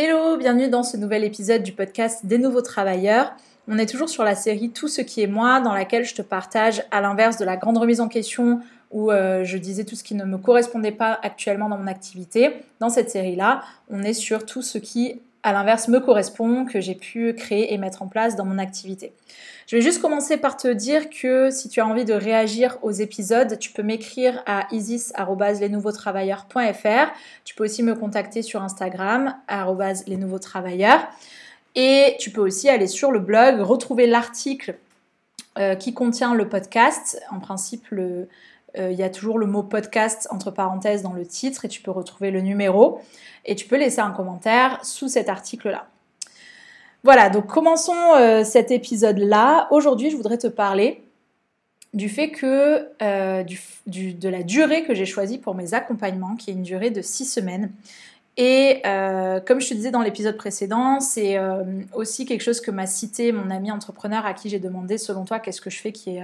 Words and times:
Hello, 0.00 0.36
bienvenue 0.36 0.68
dans 0.68 0.84
ce 0.84 0.96
nouvel 0.96 1.24
épisode 1.24 1.64
du 1.64 1.72
podcast 1.72 2.24
des 2.24 2.38
nouveaux 2.38 2.62
travailleurs. 2.62 3.32
On 3.66 3.78
est 3.78 3.86
toujours 3.86 4.08
sur 4.08 4.22
la 4.22 4.36
série 4.36 4.70
Tout 4.70 4.86
ce 4.86 5.00
qui 5.00 5.22
est 5.22 5.26
moi, 5.26 5.60
dans 5.60 5.74
laquelle 5.74 6.04
je 6.04 6.14
te 6.14 6.22
partage, 6.22 6.84
à 6.92 7.00
l'inverse 7.00 7.36
de 7.36 7.44
la 7.44 7.56
grande 7.56 7.78
remise 7.78 8.00
en 8.00 8.06
question 8.06 8.60
où 8.92 9.10
euh, 9.10 9.42
je 9.42 9.58
disais 9.58 9.82
tout 9.82 9.96
ce 9.96 10.04
qui 10.04 10.14
ne 10.14 10.24
me 10.24 10.38
correspondait 10.38 10.92
pas 10.92 11.18
actuellement 11.24 11.68
dans 11.68 11.78
mon 11.78 11.88
activité. 11.88 12.52
Dans 12.78 12.90
cette 12.90 13.10
série-là, 13.10 13.62
on 13.90 14.04
est 14.04 14.12
sur 14.12 14.46
tout 14.46 14.62
ce 14.62 14.78
qui, 14.78 15.20
à 15.42 15.52
l'inverse, 15.52 15.88
me 15.88 15.98
correspond, 16.00 16.64
que 16.64 16.80
j'ai 16.80 16.94
pu 16.94 17.34
créer 17.34 17.72
et 17.72 17.78
mettre 17.78 18.02
en 18.02 18.08
place 18.08 18.36
dans 18.36 18.44
mon 18.44 18.58
activité. 18.58 19.12
Je 19.66 19.76
vais 19.76 19.82
juste 19.82 20.00
commencer 20.00 20.36
par 20.38 20.56
te 20.56 20.68
dire 20.68 21.10
que 21.10 21.50
si 21.50 21.68
tu 21.68 21.80
as 21.80 21.86
envie 21.86 22.06
de 22.06 22.14
réagir 22.14 22.78
aux 22.82 22.90
épisodes, 22.90 23.58
tu 23.58 23.70
peux 23.70 23.82
m'écrire 23.82 24.42
à 24.46 24.66
isis.lesnouveautravailleurs.fr. 24.72 27.12
Tu 27.44 27.54
peux 27.54 27.64
aussi 27.64 27.82
me 27.82 27.94
contacter 27.94 28.40
sur 28.42 28.62
Instagram, 28.62 29.34
lesnouveautravailleurs. 30.06 31.06
Et 31.74 32.16
tu 32.18 32.30
peux 32.30 32.40
aussi 32.40 32.70
aller 32.70 32.86
sur 32.86 33.12
le 33.12 33.18
blog, 33.18 33.60
retrouver 33.60 34.06
l'article 34.06 34.76
euh, 35.58 35.74
qui 35.74 35.92
contient 35.92 36.34
le 36.34 36.48
podcast. 36.48 37.20
En 37.30 37.40
principe, 37.40 37.84
euh, 37.92 38.24
il 38.76 38.92
y 38.92 39.02
a 39.02 39.10
toujours 39.10 39.38
le 39.38 39.46
mot 39.46 39.62
podcast 39.62 40.28
entre 40.30 40.50
parenthèses 40.50 41.02
dans 41.02 41.12
le 41.12 41.26
titre 41.26 41.64
et 41.64 41.68
tu 41.68 41.80
peux 41.80 41.90
retrouver 41.90 42.30
le 42.30 42.40
numéro. 42.40 43.00
Et 43.44 43.54
tu 43.54 43.66
peux 43.66 43.78
laisser 43.78 44.00
un 44.00 44.10
commentaire 44.10 44.78
sous 44.84 45.08
cet 45.08 45.28
article-là. 45.28 45.88
Voilà, 47.04 47.30
donc 47.30 47.46
commençons 47.46 48.14
euh, 48.16 48.44
cet 48.44 48.70
épisode-là. 48.70 49.68
Aujourd'hui, 49.70 50.10
je 50.10 50.16
voudrais 50.16 50.38
te 50.38 50.48
parler 50.48 51.02
du 51.94 52.08
fait 52.08 52.30
que 52.30 52.88
euh, 53.02 53.44
de 53.86 54.28
la 54.28 54.42
durée 54.42 54.84
que 54.84 54.94
j'ai 54.94 55.06
choisie 55.06 55.38
pour 55.38 55.54
mes 55.54 55.74
accompagnements, 55.74 56.36
qui 56.36 56.50
est 56.50 56.52
une 56.52 56.62
durée 56.62 56.90
de 56.90 57.00
six 57.00 57.24
semaines. 57.24 57.72
Et 58.40 58.80
euh, 58.86 59.40
comme 59.40 59.60
je 59.60 59.68
te 59.68 59.74
disais 59.74 59.90
dans 59.90 60.00
l'épisode 60.00 60.36
précédent, 60.36 61.00
c'est 61.00 61.36
aussi 61.92 62.24
quelque 62.24 62.40
chose 62.40 62.60
que 62.60 62.70
m'a 62.70 62.86
cité 62.86 63.32
mon 63.32 63.50
ami 63.50 63.70
entrepreneur 63.70 64.24
à 64.24 64.32
qui 64.32 64.48
j'ai 64.48 64.60
demandé 64.60 64.96
selon 64.96 65.24
toi 65.24 65.40
qu'est-ce 65.40 65.60
que 65.60 65.70
je 65.70 65.80
fais 65.80 65.92
qui 65.92 66.16
est 66.16 66.22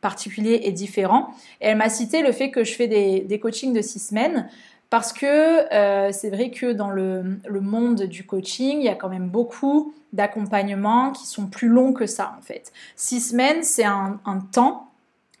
particulier 0.00 0.60
et 0.64 0.72
différent. 0.72 1.34
Et 1.60 1.68
elle 1.68 1.76
m'a 1.76 1.88
cité 1.88 2.22
le 2.22 2.32
fait 2.32 2.50
que 2.50 2.64
je 2.64 2.74
fais 2.74 2.86
des, 2.86 3.40
coachings 3.40 3.72
de 3.72 3.82
six 3.82 3.98
semaines 3.98 4.48
parce 4.90 5.12
que 5.12 5.72
euh, 5.74 6.12
c'est 6.12 6.30
vrai 6.30 6.50
que 6.50 6.72
dans 6.72 6.90
le, 6.90 7.40
monde 7.60 8.02
du 8.04 8.24
coaching, 8.24 8.78
il 8.78 8.84
y 8.84 8.88
a 8.88 8.94
quand 8.94 9.08
même 9.08 9.28
beaucoup 9.28 9.92
d'accompagnements 10.12 11.12
qui 11.12 11.26
sont 11.26 11.46
plus 11.46 11.68
longs 11.68 11.92
que 11.92 12.06
ça 12.06 12.34
en 12.38 12.42
fait. 12.42 12.72
Six 12.96 13.30
semaines, 13.30 13.62
c'est 13.62 13.84
un, 13.84 14.18
temps 14.52 14.90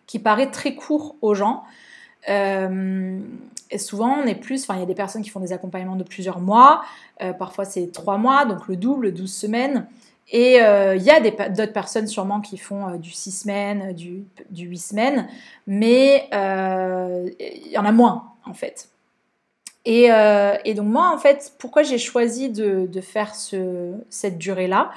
qui 0.06 0.18
paraît 0.18 0.50
très 0.50 0.74
court 0.74 1.16
aux 1.22 1.34
gens. 1.34 1.64
Euh, 2.28 3.20
et 3.70 3.78
souvent, 3.78 4.18
on 4.22 4.26
est 4.26 4.34
plus, 4.34 4.62
enfin, 4.62 4.74
il 4.74 4.80
y 4.80 4.82
a 4.82 4.86
des 4.86 4.94
personnes 4.94 5.22
qui 5.22 5.30
font 5.30 5.40
des 5.40 5.52
accompagnements 5.52 5.96
de 5.96 6.04
plusieurs 6.04 6.40
mois, 6.40 6.82
euh, 7.22 7.32
parfois 7.32 7.64
c'est 7.64 7.92
trois 7.92 8.16
mois, 8.16 8.44
donc 8.44 8.66
le 8.68 8.76
double, 8.76 9.12
12 9.12 9.32
semaines. 9.32 9.86
Et 10.30 10.56
il 10.56 11.02
y 11.02 11.10
a 11.10 11.20
d'autres 11.48 11.72
personnes 11.72 12.06
sûrement 12.06 12.42
qui 12.42 12.58
font 12.58 12.96
du 12.96 13.12
six 13.12 13.30
semaines, 13.30 13.94
du, 13.94 14.24
du 14.50 14.66
8 14.66 14.78
semaines, 14.78 15.28
mais 15.66 16.28
il 17.40 17.70
y 17.70 17.78
en 17.78 17.86
a 17.86 17.92
moins 17.92 18.32
en 18.44 18.52
fait. 18.52 18.90
Euh, 19.88 20.56
et, 20.64 20.74
donc 20.74 20.86
moi, 20.86 21.10
en 21.14 21.18
fait, 21.18 21.52
pourquoi 21.58 21.82
j'ai 21.82 21.98
choisi 21.98 22.50
de, 22.50 23.00
faire 23.00 23.34
cette 23.34 24.38
durée-là? 24.38 24.90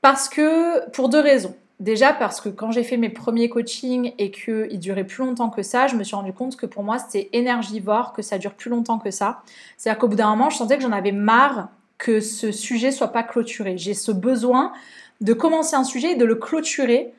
Parce 0.00 0.28
que, 0.28 0.88
pour 0.90 1.08
deux 1.08 1.20
raisons. 1.20 1.54
Déjà 1.82 2.12
parce 2.12 2.40
que 2.40 2.48
quand 2.48 2.70
j'ai 2.70 2.84
fait 2.84 2.96
mes 2.96 3.08
premiers 3.08 3.48
coachings 3.48 4.12
et 4.16 4.30
qu'ils 4.30 4.78
duraient 4.78 5.02
plus 5.02 5.24
longtemps 5.24 5.50
que 5.50 5.62
ça, 5.62 5.88
je 5.88 5.96
me 5.96 6.04
suis 6.04 6.14
rendu 6.14 6.32
compte 6.32 6.54
que 6.54 6.64
pour 6.64 6.84
moi 6.84 7.00
c'était 7.00 7.28
énergivore, 7.32 8.12
que 8.12 8.22
ça 8.22 8.38
dure 8.38 8.54
plus 8.54 8.70
longtemps 8.70 9.00
que 9.00 9.10
ça. 9.10 9.42
C'est-à-dire 9.76 9.98
qu'au 9.98 10.06
bout 10.06 10.14
d'un 10.14 10.30
moment, 10.30 10.48
je 10.48 10.58
sentais 10.58 10.76
que 10.76 10.84
j'en 10.84 10.92
avais 10.92 11.10
marre 11.10 11.70
que 11.98 12.20
ce 12.20 12.52
sujet 12.52 12.92
soit 12.92 13.08
pas 13.08 13.24
clôturé. 13.24 13.78
J'ai 13.78 13.94
ce 13.94 14.12
besoin 14.12 14.72
de 15.22 15.32
commencer 15.32 15.74
un 15.74 15.82
sujet 15.82 16.12
et 16.12 16.14
de 16.14 16.24
le 16.24 16.36
clôturer 16.36 17.12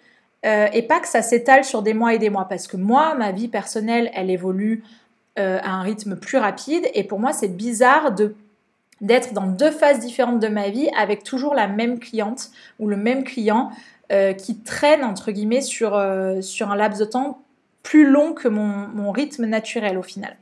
euh, 0.46 0.68
et 0.72 0.84
pas 0.84 1.02
que 1.02 1.10
ça 1.10 1.22
s'étale 1.22 1.66
sur 1.66 1.82
des 1.82 1.94
mois 1.94 2.14
et 2.14 2.18
des 2.18 2.30
mois. 2.30 2.46
Parce 2.46 2.68
que 2.68 2.78
moi, 2.78 3.16
ma 3.16 3.34
vie 3.34 3.50
personnelle, 3.50 4.12
elle 4.14 4.30
évolue 4.30 4.86
euh, 5.40 5.60
à 5.62 5.72
un 5.72 5.82
rythme 5.82 6.16
plus 6.16 6.38
rapide. 6.38 6.90
Et 6.94 7.04
pour 7.04 7.20
moi, 7.20 7.34
c'est 7.34 7.50
bizarre 7.50 8.14
d'être 9.02 9.34
dans 9.34 9.48
deux 9.48 9.72
phases 9.72 10.00
différentes 10.00 10.40
de 10.40 10.48
ma 10.48 10.70
vie 10.70 10.88
avec 10.98 11.26
toujours 11.26 11.54
la 11.54 11.68
même 11.68 12.00
cliente 12.00 12.52
ou 12.80 12.88
le 12.88 12.96
même 12.96 13.26
client 13.26 13.70
euh, 14.12 14.34
qui 14.34 14.58
traîne 14.58 15.06
entre 15.06 15.32
guillemets 15.32 15.62
sur, 15.62 15.96
euh, 15.96 16.42
sur 16.42 16.70
un 16.70 16.76
laps 16.76 17.00
de 17.00 17.06
temps 17.06 17.42
plus 17.84 18.06
long 18.06 18.34
que 18.34 18.50
mon, 18.50 18.88
mon 18.94 19.12
rythme 19.12 19.46
naturel 19.46 19.98
au 19.98 20.04
final. 20.04 20.36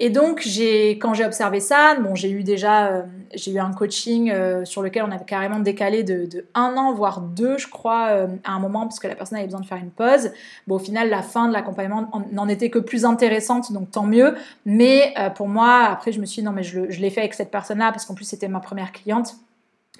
Et 0.00 0.10
donc, 0.10 0.42
j'ai, 0.46 0.90
quand 0.90 1.12
j'ai 1.12 1.24
observé 1.24 1.58
ça, 1.58 1.96
bon, 1.96 2.14
j'ai 2.14 2.30
eu 2.30 2.44
déjà 2.44 2.86
euh, 2.86 3.02
j'ai 3.34 3.50
eu 3.50 3.58
un 3.58 3.72
coaching 3.72 4.32
sur 4.64 4.80
lequel 4.80 5.02
on 5.02 5.10
avait 5.10 5.24
carrément 5.24 5.58
décalé 5.58 6.04
de, 6.04 6.46
un 6.54 6.76
an, 6.76 6.92
voire 6.92 7.20
deux, 7.20 7.58
je 7.58 7.66
crois, 7.66 8.28
à 8.44 8.52
un 8.52 8.58
moment, 8.60 8.82
parce 8.82 9.00
que 9.00 9.08
la 9.08 9.16
personne 9.16 9.38
avait 9.38 9.48
besoin 9.48 9.60
de 9.60 9.66
faire 9.66 9.78
une 9.78 9.90
pause. 9.90 10.30
Bon, 10.68 10.76
au 10.76 10.78
final, 10.78 11.10
la 11.10 11.22
fin 11.22 11.48
de 11.48 11.52
l'accompagnement 11.52 12.08
n'en 12.30 12.46
était 12.46 12.70
que 12.70 12.78
plus 12.78 13.04
intéressante, 13.04 13.72
donc 13.72 13.90
tant 13.90 14.04
mieux. 14.04 14.36
Mais 14.64 15.14
pour 15.34 15.48
moi, 15.48 15.88
après, 15.90 16.12
je 16.12 16.20
me 16.20 16.26
suis 16.26 16.42
dit, 16.42 16.46
non, 16.46 16.52
mais 16.52 16.62
je, 16.62 16.88
je 16.90 17.00
l'ai 17.00 17.10
fait 17.10 17.22
avec 17.22 17.34
cette 17.34 17.50
personne-là, 17.50 17.90
parce 17.90 18.06
qu'en 18.06 18.14
plus, 18.14 18.24
c'était 18.24 18.46
ma 18.46 18.60
première 18.60 18.92
cliente 18.92 19.34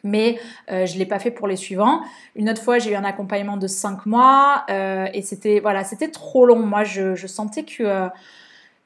mais 0.05 0.39
je 0.69 0.93
ne 0.93 0.99
l'ai 0.99 1.07
pas 1.07 1.19
fait 1.19 1.31
pour 1.31 1.49
les 1.49 1.57
suivants. 1.57 2.01
Une 2.37 2.49
autre 2.49 2.63
fois, 2.63 2.79
j'ai 2.79 2.93
eu 2.93 2.95
un 2.95 3.05
accompagnement 3.05 3.57
de 3.57 3.67
cinq 3.67 4.07
mois 4.07 4.65
et 4.69 5.23
c'était 5.23 5.61
voilà, 5.61 5.85
c'était 5.85 6.09
trop 6.09 6.47
long. 6.47 6.61
Moi, 6.61 6.85
je, 6.85 7.27
sentais 7.27 7.65
que 7.65 8.11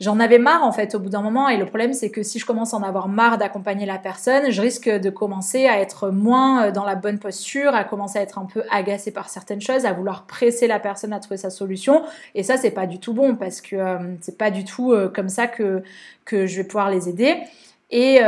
J'en 0.03 0.19
avais 0.19 0.39
marre 0.39 0.65
en 0.65 0.73
fait 0.73 0.97
au 0.97 0.99
bout 0.99 1.11
d'un 1.11 1.23
moment 1.23 1.49
et 1.49 1.57
le 1.57 1.65
problème 1.65 1.93
c'est 1.93 2.11
que 2.11 2.25
si 2.25 2.41
je 2.41 2.45
commence 2.45 2.75
à 2.75 2.77
en 2.77 2.83
avoir 2.83 3.07
marre 3.07 3.39
d'accompagner 3.39 3.87
la 3.87 3.99
personne, 3.99 4.51
je 4.51 4.61
risque 4.61 4.89
de 4.89 5.11
commencer 5.11 5.67
à 5.67 5.79
être 5.79 6.11
moins 6.11 6.65
euh, 6.67 6.73
dans 6.73 6.85
la 6.85 6.97
bonne 6.97 7.21
posture, 7.21 7.73
à 7.73 7.85
commencer 7.85 8.19
à 8.19 8.23
être 8.23 8.41
un 8.41 8.47
peu 8.47 8.65
agacée 8.73 9.13
par 9.13 9.29
certaines 9.29 9.61
choses, 9.61 9.87
à 9.87 9.93
vouloir 9.93 10.27
presser 10.27 10.67
la 10.67 10.81
personne 10.81 11.13
à 11.13 11.21
trouver 11.21 11.37
sa 11.37 11.51
solution 11.51 12.03
et 12.35 12.43
ça 12.43 12.57
c'est 12.57 12.73
pas 12.73 12.87
du 12.87 12.99
tout 12.99 13.15
bon 13.15 13.37
parce 13.37 13.61
que 13.61 13.77
euh, 13.77 13.99
c'est 14.21 14.37
pas 14.37 14.51
du 14.51 14.65
tout 14.65 14.91
euh, 14.91 15.09
comme 15.09 15.29
ça 15.29 15.47
que, 15.47 15.85
que 16.25 16.47
je 16.47 16.57
vais 16.57 16.65
pouvoir 16.65 16.91
les 16.91 17.09
aider 17.09 17.37
et 17.93 18.19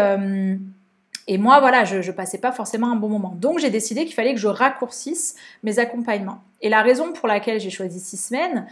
et 1.27 1.39
moi, 1.39 1.61
voilà, 1.61 1.85
je, 1.85 2.03
je 2.03 2.13
passais 2.13 2.39
pas 2.39 2.53
forcément 2.53 2.93
un 2.93 2.97
bon 2.97 3.09
moment. 3.09 3.35
Donc, 3.39 3.59
j'ai 3.59 3.71
décidé 3.71 4.05
qu'il 4.05 4.15
fallait 4.15 4.35
que 4.35 4.41
je 4.41 4.49
raccourcisse 4.49 5.37
mes 5.63 5.79
accompagnements. 5.79 6.43
Et 6.61 6.69
la 6.69 6.83
raison 6.83 7.13
pour 7.13 7.29
laquelle 7.29 7.61
j'ai 7.61 7.71
choisi 7.71 8.01
six 8.01 8.17
semaines, 8.17 8.67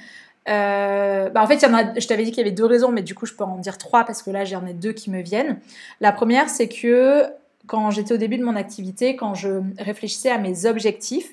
euh, 0.49 1.31
bah 1.31 1.43
en 1.43 1.47
fait, 1.47 1.61
je 1.61 2.07
t'avais 2.07 2.25
dit 2.25 2.31
qu'il 2.31 2.39
y 2.39 2.47
avait 2.47 2.55
deux 2.55 2.67
raisons, 2.67 2.91
mais 2.91 3.03
du 3.03 3.15
coup, 3.15 3.27
je 3.27 3.35
peux 3.35 3.45
en 3.45 3.59
dire 3.59 3.79
trois 3.79 4.05
parce 4.05 4.23
que 4.23 4.31
là, 4.31 4.45
j'en 4.45 4.67
ai 4.67 4.75
deux 4.75 4.93
qui 4.93 5.11
me 5.11 5.21
viennent. 5.21 5.61
La 6.01 6.13
première, 6.13 6.49
c'est 6.51 6.69
que 6.69 7.27
quand 7.67 7.91
j'étais 7.91 8.15
au 8.15 8.17
début 8.17 8.39
de 8.39 8.45
mon 8.45 8.57
activité, 8.57 9.17
quand 9.17 9.35
je 9.35 9.63
réfléchissais 9.79 10.31
à 10.31 10.39
mes 10.39 10.67
objectifs, 10.67 11.33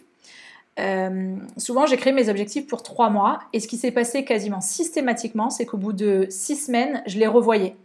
euh, 0.80 1.36
souvent 1.58 1.86
j'ai 1.86 1.98
créé 1.98 2.14
mes 2.14 2.30
objectifs 2.30 2.66
pour 2.68 2.84
trois 2.84 3.10
mois 3.10 3.40
et 3.52 3.60
ce 3.60 3.68
qui 3.68 3.76
s'est 3.76 3.92
passé 3.92 4.24
quasiment 4.24 4.62
systématiquement, 4.62 5.50
c'est 5.50 5.66
qu'au 5.66 5.78
bout 5.78 5.92
de 5.92 6.28
six 6.30 6.56
semaines, 6.56 7.02
je 7.06 7.18
les 7.18 7.28
revoyais. 7.28 7.76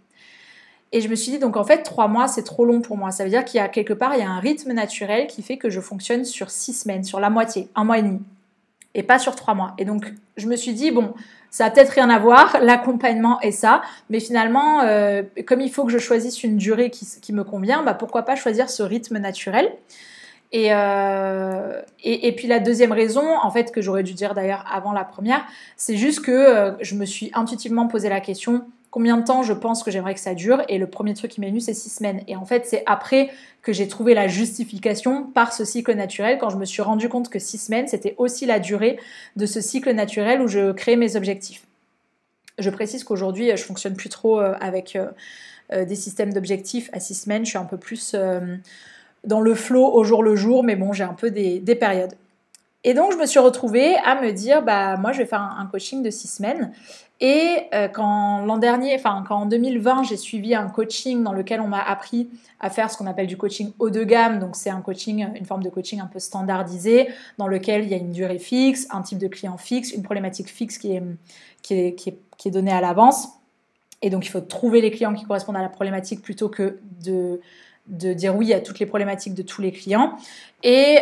Et 0.93 1.00
je 1.00 1.09
me 1.09 1.15
suis 1.15 1.33
dit, 1.33 1.39
donc 1.39 1.56
en 1.56 1.65
fait, 1.65 1.83
trois 1.83 2.06
mois, 2.06 2.28
c'est 2.28 2.45
trop 2.45 2.65
long 2.65 2.81
pour 2.81 2.97
moi. 2.97 3.11
Ça 3.11 3.25
veut 3.25 3.31
dire 3.31 3.45
qu'il 3.45 3.59
y 3.59 3.61
a 3.61 3.69
quelque 3.69 3.93
part, 3.93 4.15
il 4.15 4.21
y 4.21 4.22
a 4.22 4.31
un 4.31 4.39
rythme 4.39 4.72
naturel 4.72 5.27
qui 5.27 5.43
fait 5.43 5.56
que 5.56 5.71
je 5.71 5.81
fonctionne 5.81 6.25
sur 6.25 6.50
six 6.50 6.72
semaines, 6.72 7.05
sur 7.05 7.19
la 7.19 7.31
moitié, 7.31 7.69
un 7.75 7.84
mois 7.84 7.99
et 7.99 8.03
demi 8.03 8.21
et 8.95 9.03
pas 9.03 9.19
sur 9.19 9.34
trois 9.34 9.55
mois. 9.55 9.75
Et 9.78 9.84
donc, 9.84 10.12
je 10.37 10.47
me 10.47 10.56
suis 10.56 10.72
dit, 10.72 10.91
bon, 10.91 11.15
ça 11.50 11.67
a 11.67 11.71
peut-être 11.71 11.91
rien 11.91 12.11
à 12.11 12.19
voir, 12.19 12.59
l'accompagnement 12.62 13.41
et 13.41 13.53
ça, 13.53 13.83
mais 14.11 14.21
finalement, 14.21 14.81
euh, 14.83 15.22
comme 15.47 15.61
il 15.61 15.71
faut 15.71 15.84
que 15.84 15.93
je 15.93 15.99
choisisse 15.99 16.43
une 16.43 16.56
durée 16.56 16.91
qui, 16.91 17.33
me 17.33 17.45
convient, 17.45 17.83
bah 17.83 17.95
pourquoi 17.95 18.22
pas 18.22 18.37
choisir 18.37 18.71
ce 18.71 18.83
rythme 18.83 19.19
naturel? 19.19 19.72
Et, 20.53 20.69
euh, 20.71 21.83
et, 22.05 22.28
et, 22.28 22.33
puis 22.33 22.47
la 22.47 22.61
deuxième 22.61 22.93
raison, 22.93 23.25
en 23.43 23.51
fait, 23.51 23.72
que 23.72 23.81
j'aurais 23.81 24.05
dû 24.05 24.15
dire 24.15 24.34
d'ailleurs 24.34 24.65
avant 24.72 24.93
la 24.93 25.03
première, 25.03 25.45
c'est 25.77 25.97
juste 25.97 26.21
que 26.21 26.31
euh, 26.31 26.72
je 26.81 26.95
me 26.95 27.05
suis 27.06 27.33
intuitivement 27.34 27.89
posé 27.89 28.09
la 28.09 28.21
question, 28.21 28.65
combien 28.94 29.16
de 29.16 29.25
temps 29.25 29.43
je 29.43 29.53
pense 29.53 29.82
que 29.82 29.91
j'aimerais 29.91 30.15
que 30.15 30.21
ça 30.21 30.34
dure 30.34 30.62
Et 30.69 30.78
le 30.78 30.87
premier 30.87 31.15
truc 31.15 31.32
qui 31.32 31.41
m'est 31.41 31.49
venu, 31.49 31.59
c'est 31.59 31.75
six 31.75 31.91
semaines. 31.91 32.22
Et 32.28 32.37
en 32.37 32.44
fait, 32.44 32.65
c'est 32.65 32.84
après 32.87 33.28
que 33.60 33.72
j'ai 33.72 33.88
trouvé 33.88 34.15
la 34.15 34.28
justification 34.28 35.24
par 35.24 35.53
ce 35.53 35.65
cycle 35.65 35.92
naturel, 35.95 36.39
quand 36.39 36.48
je 36.48 36.57
me 36.57 36.65
suis 36.65 36.80
rendu 36.80 37.09
compte 37.09 37.28
que 37.28 37.41
six 37.41 37.59
semaines, 37.59 37.89
c'était 37.89 38.15
aussi 38.18 38.47
la 38.47 38.60
durée 38.60 39.01
de 39.34 39.47
ce 39.47 39.60
cycle 39.60 39.91
naturel 39.91 40.41
où 40.41 40.47
je 40.47 40.71
crée 40.71 40.95
mes 40.95 41.16
objectifs. 41.16 41.66
Je 42.60 42.71
précise 42.71 43.03
qu'aujourd'hui, 43.03 43.51
je 43.57 43.65
fonctionne 43.65 43.97
plus 43.97 44.10
trop 44.10 44.39
euh, 44.39 44.54
avec 44.60 44.95
euh, 44.95 45.09
euh, 45.72 45.84
des 45.84 45.97
systèmes 45.97 46.33
d'objectifs 46.33 46.89
à 46.92 47.01
six 47.01 47.15
semaines. 47.16 47.45
Je 47.45 47.51
suis 47.51 47.59
un 47.59 47.65
peu 47.65 47.78
plus 47.78 48.15
dans 49.24 49.41
le 49.41 49.54
flow 49.57 49.92
au 49.92 50.04
jour 50.04 50.22
le 50.22 50.36
jour, 50.36 50.63
mais 50.63 50.77
bon, 50.77 50.92
j'ai 50.92 51.03
un 51.03 51.15
peu 51.15 51.33
des, 51.33 51.59
des 51.59 51.74
périodes. 51.74 52.15
Et 52.86 52.92
donc, 52.92 53.13
je 53.13 53.16
me 53.16 53.25
suis 53.25 53.39
retrouvée 53.39 53.97
à 54.04 54.21
me 54.21 54.31
dire, 54.31 54.63
bah, 54.63 54.98
moi, 54.98 55.13
je 55.13 55.19
vais 55.19 55.25
faire 55.25 55.41
un, 55.41 55.66
coaching 55.66 56.03
de 56.03 56.10
six 56.10 56.28
semaines. 56.28 56.71
Et 57.19 57.57
euh, 57.72 57.89
quand 57.89 58.45
l'an 58.45 58.59
dernier, 58.59 58.95
enfin, 58.95 59.25
quand 59.27 59.36
en 59.36 59.47
2020, 59.47 60.03
j'ai 60.03 60.19
suivi 60.19 60.54
un 60.54 60.69
coaching 60.69 61.22
dans 61.22 61.33
lequel 61.33 61.63
on 61.63 61.69
m'a 61.69 61.81
appris 61.81 62.28
à 62.60 62.69
faire 62.69 62.91
ce 62.91 62.98
qu'on 62.98 63.07
appelle 63.07 63.27
du 63.27 63.39
coaching 63.39 63.72
haut 63.78 63.89
de 63.89 64.04
gamme. 64.04 64.39
Donc, 64.39 64.54
c'est 64.54 64.69
un 64.69 64.83
coaching, 64.83 65.27
une 65.34 65.47
forme 65.47 65.63
de 65.63 65.71
coaching 65.71 66.01
un 66.01 66.07
peu 66.07 66.19
standardisé, 66.19 67.09
dans 67.39 67.48
lequel 67.48 67.84
il 67.84 67.89
y 67.89 67.95
a 67.95 67.97
une 67.97 68.13
durée 68.13 68.39
fixe, 68.39 68.87
un 68.91 69.01
type 69.01 69.19
de 69.19 69.28
client 69.28 69.57
fixe, 69.57 69.92
une 69.92 70.03
problématique 70.03 70.48
fixe 70.48 70.77
qui 70.77 70.92
est, 70.92 71.03
qui 71.63 71.75
est, 71.75 71.95
qui 71.95 72.10
est, 72.10 72.19
qui 72.37 72.48
est 72.48 72.53
donnée 72.53 72.72
à 72.72 72.83
l'avance. 72.83 73.28
Et 74.03 74.10
donc, 74.10 74.27
il 74.27 74.28
faut 74.28 74.42
trouver 74.42 74.83
les 74.83 74.91
clients 74.91 75.15
qui 75.15 75.25
correspondent 75.25 75.57
à 75.57 75.63
la 75.63 75.71
problématique 75.71 76.21
plutôt 76.21 76.51
que 76.51 76.80
de 77.03 77.41
de 77.86 78.13
dire 78.13 78.34
oui 78.34 78.53
à 78.53 78.60
toutes 78.60 78.78
les 78.78 78.86
problématiques 78.86 79.34
de 79.34 79.42
tous 79.42 79.60
les 79.60 79.72
clients. 79.72 80.16
Et, 80.63 81.01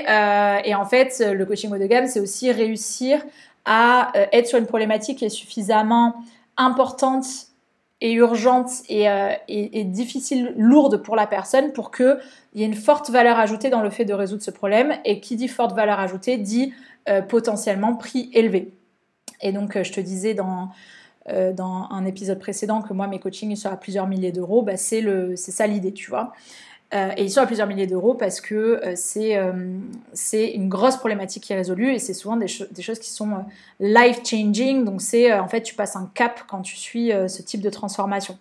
et 0.64 0.74
en 0.74 0.84
fait, 0.84 1.22
le 1.24 1.46
coaching 1.46 1.70
haut 1.72 1.78
de 1.78 1.86
gamme, 1.86 2.08
c'est 2.08 2.18
aussi 2.18 2.50
réussir 2.50 3.22
à 3.64 4.10
être 4.32 4.48
sur 4.48 4.58
une 4.58 4.66
problématique 4.66 5.18
qui 5.18 5.24
est 5.24 5.28
suffisamment 5.28 6.16
importante 6.56 7.26
et 8.02 8.12
urgente 8.14 8.68
euh, 8.90 9.32
et, 9.48 9.84
difficile, 9.84 10.52
lourde 10.56 11.02
pour 11.02 11.14
la 11.14 11.28
personne 11.28 11.72
pour 11.72 11.92
qu'il 11.92 12.18
y 12.54 12.64
ait 12.64 12.66
une 12.66 12.74
forte 12.74 13.10
valeur 13.10 13.38
ajoutée 13.38 13.70
dans 13.70 13.80
le 13.80 13.90
fait 13.90 14.04
de 14.04 14.12
résoudre 14.12 14.42
ce 14.42 14.50
problème. 14.50 14.94
Et 15.04 15.20
qui 15.20 15.36
dit 15.36 15.48
forte 15.48 15.74
valeur 15.74 16.00
ajoutée 16.00 16.36
dit 16.36 16.74
euh, 17.08 17.22
potentiellement 17.22 17.94
prix 17.94 18.28
élevé. 18.34 18.74
Et 19.40 19.52
donc, 19.52 19.76
euh, 19.76 19.84
je 19.84 19.92
te 19.92 20.00
disais 20.00 20.34
dans, 20.34 20.70
dans 21.28 21.86
un 21.90 22.04
épisode 22.04 22.40
précédent 22.40 22.82
que 22.82 22.92
moi, 22.92 23.06
mes 23.06 23.20
coachings 23.20 23.54
sont 23.54 23.68
à 23.68 23.76
plusieurs 23.76 24.08
milliers 24.08 24.32
d'euros. 24.32 24.62
Bah, 24.62 24.76
c'est 24.76 25.36
ça 25.36 25.68
l'idée, 25.68 25.92
tu 25.92 26.10
vois. 26.10 26.32
Euh, 26.94 27.10
et 27.16 27.24
ils 27.24 27.30
sont 27.30 27.40
à 27.40 27.46
plusieurs 27.46 27.66
milliers 27.66 27.86
d'euros 27.86 28.14
parce 28.14 28.40
que 28.40 28.80
euh, 28.84 28.94
euh, 29.16 29.78
c'est 30.12 30.48
une 30.50 30.68
grosse 30.68 30.96
problématique 30.96 31.44
qui 31.44 31.52
est 31.54 31.56
résolue 31.56 31.94
et 31.94 31.98
c'est 31.98 32.12
souvent 32.12 32.36
des, 32.36 32.46
des, 32.70 32.82
choses 32.82 32.98
qui 32.98 33.10
sont 33.10 33.30
life-changing. 33.80 34.84
Donc 34.84 35.00
c'est 35.00 35.32
en 35.32 35.48
fait 35.48 35.62
tu 35.62 35.74
passes 35.74 35.96
un 35.96 36.10
cap 36.14 36.42
quand 36.48 36.60
tu 36.60 36.76
suis 36.76 37.10
ce 37.28 37.42
type 37.42 37.62
de 37.62 37.70
transformation. 37.70 38.38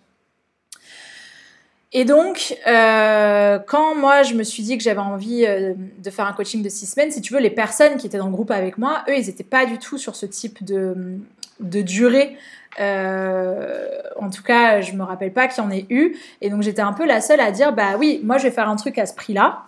Et 1.94 2.06
donc, 2.06 2.56
quand 2.64 3.94
moi 3.94 4.22
je 4.22 4.34
me 4.34 4.42
suis 4.42 4.62
dit 4.62 4.78
que 4.78 4.84
j'avais 4.84 5.00
envie 5.00 5.46
de 5.46 6.10
faire 6.10 6.26
un 6.26 6.32
coaching 6.32 6.62
de 6.62 6.68
six 6.70 6.86
semaines, 6.86 7.10
si 7.10 7.20
tu 7.20 7.34
veux, 7.34 7.40
les 7.40 7.50
personnes 7.50 7.96
qui 7.96 8.06
étaient 8.06 8.18
dans 8.18 8.26
le 8.26 8.32
groupe 8.32 8.50
avec 8.50 8.78
moi, 8.78 9.02
eux, 9.08 9.16
ils 9.16 9.26
n'étaient 9.26 9.44
pas 9.44 9.66
du 9.66 9.78
tout 9.78 9.98
sur 9.98 10.16
ce 10.16 10.24
type 10.24 10.64
de, 10.64 11.18
de 11.60 11.82
durée 11.82 12.36
euh, 12.80 13.88
en 14.16 14.30
tout 14.30 14.42
cas, 14.42 14.80
je 14.80 14.92
me 14.92 15.02
rappelle 15.02 15.32
pas 15.32 15.48
qu'il 15.48 15.62
y 15.62 15.66
en 15.66 15.70
ait 15.70 15.86
eu. 15.90 16.16
Et 16.40 16.50
donc, 16.50 16.62
j'étais 16.62 16.82
un 16.82 16.92
peu 16.92 17.06
la 17.06 17.20
seule 17.20 17.40
à 17.40 17.50
dire, 17.50 17.72
bah 17.72 17.96
oui, 17.98 18.20
moi, 18.24 18.38
je 18.38 18.44
vais 18.44 18.50
faire 18.50 18.68
un 18.68 18.76
truc 18.76 18.98
à 18.98 19.06
ce 19.06 19.14
prix-là, 19.14 19.64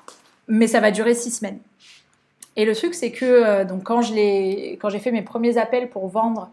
mais 0.48 0.66
ça 0.66 0.80
va 0.80 0.90
durer 0.90 1.14
six 1.14 1.30
semaines. 1.30 1.58
Et 2.56 2.64
le 2.64 2.74
truc, 2.74 2.94
c'est 2.94 3.10
que 3.10 3.24
euh, 3.24 3.64
donc 3.64 3.82
quand 3.82 4.00
j'ai 4.00 4.78
fait 4.78 5.10
mes 5.10 5.22
premiers 5.22 5.58
appels 5.58 5.90
pour 5.90 6.06
vendre 6.06 6.50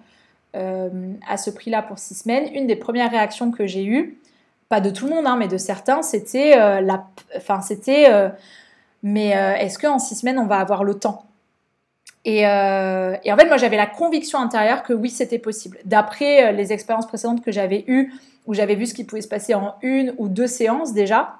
euh, 0.55 0.89
à 1.29 1.37
ce 1.37 1.51
prix-là 1.51 1.83
pour 1.83 1.99
six 1.99 2.15
semaines, 2.15 2.49
une 2.55 2.65
des 2.65 2.75
premières 2.75 3.11
réactions 3.11 3.51
que 3.51 3.67
j'ai 3.67 3.85
eues, 3.85 4.17
pas 4.67 4.81
de 4.81 4.89
tout 4.89 5.05
le 5.05 5.11
monde, 5.11 5.27
hein, 5.27 5.35
mais 5.37 5.47
de 5.47 5.57
certains, 5.57 6.01
c'était 6.01 6.55
la, 6.81 7.05
enfin 7.37 7.61
c'était, 7.61 8.07
mais 9.03 9.29
est-ce 9.59 9.77
qu'en 9.77 9.99
six 9.99 10.15
semaines 10.15 10.39
on 10.39 10.47
va 10.47 10.57
avoir 10.57 10.83
le 10.83 10.95
temps? 10.95 11.25
Euh, 12.27 13.15
et, 13.23 13.33
en 13.33 13.37
fait, 13.37 13.47
moi, 13.47 13.57
j'avais 13.57 13.77
la 13.77 13.87
conviction 13.87 14.39
intérieure 14.39 14.83
que 14.83 14.93
oui, 14.93 15.09
c'était 15.09 15.39
possible. 15.39 15.79
D'après 15.85 16.45
euh, 16.45 16.51
les 16.51 16.71
expériences 16.71 17.07
précédentes 17.07 17.43
que 17.43 17.51
j'avais 17.51 17.83
eues, 17.87 18.13
où 18.45 18.53
j'avais 18.53 18.75
vu 18.75 18.85
ce 18.85 18.93
qui 18.93 19.03
pouvait 19.03 19.21
se 19.21 19.27
passer 19.27 19.53
en 19.53 19.75
une 19.81 20.13
ou 20.17 20.27
deux 20.27 20.47
séances 20.47 20.93
déjà, 20.93 21.35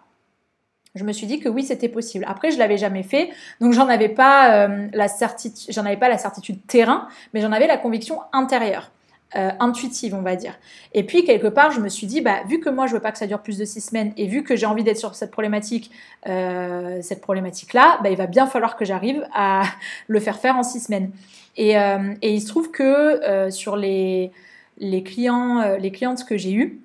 je 0.94 1.04
me 1.04 1.13
suis 1.13 1.28
dit 1.28 1.39
que 1.39 1.50
oui, 1.50 1.63
c'était 1.63 1.88
possible. 1.88 2.25
Après, 2.28 2.51
je 2.51 2.57
l'avais 2.57 2.78
jamais 2.78 3.04
fait, 3.04 3.30
donc 3.62 3.74
j'en 3.74 3.88
avais 3.88 4.10
pas 4.10 4.68
euh, 4.68 4.88
la 4.94 5.07
certitude, 5.07 5.74
j'en 5.74 5.86
avais 5.86 5.98
pas 5.98 6.10
la 6.10 6.18
certitude 6.18 6.66
terrain, 6.68 7.07
mais 7.34 7.42
j'en 7.42 7.51
avais 7.51 7.68
la 7.68 7.77
conviction 7.77 8.19
intérieure. 8.34 8.92
Euh, 9.38 9.51
intuitive, 9.62 10.13
on 10.13 10.22
va 10.22 10.36
dire. 10.36 10.60
Et 10.94 11.06
puis, 11.06 11.24
quelque 11.24 11.48
part, 11.48 11.72
je 11.72 11.80
me 11.80 11.88
suis 11.88 12.06
dit, 12.06 12.19
bah, 12.19 12.39
vu 12.50 12.60
que 12.60 12.69
moi, 12.69 12.86
je 12.86 12.94
veux 12.94 13.00
pas 13.00 13.13
que 13.13 13.18
ça 13.18 13.28
dure 13.28 13.42
plus 13.42 13.57
de 13.57 13.63
six 13.63 13.80
semaines, 13.80 14.12
et 14.18 14.28
vu 14.28 14.44
que 14.44 14.57
j'ai 14.57 14.66
envie 14.66 14.83
d'être 14.83 14.98
sur 14.98 15.16
cette 15.16 15.31
problématique, 15.31 15.89
euh, 16.28 17.00
cette 17.01 17.22
problématique-là, 17.22 18.00
bah, 18.04 18.10
il 18.10 18.18
va 18.18 18.28
bien 18.28 18.45
falloir 18.45 18.75
que 18.75 18.83
j'arrive 18.83 19.25
à 19.33 19.63
le 20.10 20.19
faire 20.19 20.38
faire 20.38 20.57
en 20.57 20.63
six 20.63 20.81
semaines. 20.81 21.12
Et, 21.56 21.80
euh, 21.80 22.13
il 22.22 22.42
se 22.42 22.48
trouve 22.48 22.72
que 22.72 23.50
sur 23.51 23.78
les, 23.78 24.33
les, 24.80 25.01
clients, 25.01 25.77
les 25.77 25.92
clientes 25.94 26.25
que 26.25 26.36
j'ai 26.36 26.51
eues, 26.51 26.81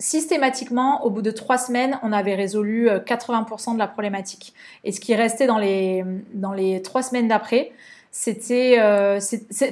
systématiquement, 0.00 1.04
au 1.04 1.10
bout 1.10 1.22
de 1.22 1.30
trois 1.30 1.58
semaines, 1.58 2.00
on 2.02 2.10
avait 2.10 2.34
résolu 2.34 2.88
80% 2.88 3.74
de 3.74 3.78
la 3.78 3.86
problématique. 3.86 4.52
Et 4.82 4.90
ce 4.90 4.98
qui 4.98 5.14
restait 5.14 5.46
dans 5.46 5.58
les 5.58 6.82
trois 6.82 7.04
semaines 7.04 7.28
d'après, 7.28 7.70
c'était 8.10 8.78
euh, 8.78 9.20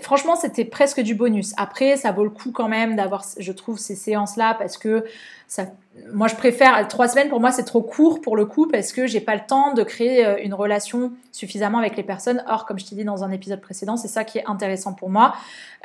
franchement 0.02 0.36
c'était 0.36 0.66
presque 0.66 1.00
du 1.00 1.14
bonus. 1.14 1.52
Après 1.56 1.96
ça 1.96 2.12
vaut 2.12 2.24
le 2.24 2.30
coup 2.30 2.52
quand 2.52 2.68
même 2.68 2.94
d'avoir 2.94 3.24
je 3.38 3.52
trouve 3.52 3.78
ces 3.78 3.94
séances 3.94 4.36
là 4.36 4.54
parce 4.54 4.76
que 4.76 5.04
ça 5.48 5.66
moi 6.12 6.28
je 6.28 6.34
préfère 6.34 6.86
trois 6.88 7.08
semaines 7.08 7.30
pour 7.30 7.40
moi 7.40 7.50
c'est 7.50 7.64
trop 7.64 7.80
court 7.80 8.20
pour 8.20 8.36
le 8.36 8.44
coup 8.44 8.68
parce 8.68 8.92
que 8.92 9.06
j'ai 9.06 9.20
pas 9.20 9.34
le 9.34 9.40
temps 9.46 9.72
de 9.72 9.82
créer 9.82 10.26
euh, 10.26 10.36
une 10.42 10.52
relation 10.52 11.12
suffisamment 11.32 11.78
avec 11.78 11.96
les 11.96 12.02
personnes. 12.02 12.44
Or 12.46 12.66
comme 12.66 12.78
je 12.78 12.84
t'ai 12.84 12.94
dit 12.94 13.04
dans 13.04 13.24
un 13.24 13.30
épisode 13.30 13.62
précédent 13.62 13.96
c'est 13.96 14.08
ça 14.08 14.24
qui 14.24 14.38
est 14.38 14.44
intéressant 14.46 14.92
pour 14.92 15.08
moi. 15.08 15.34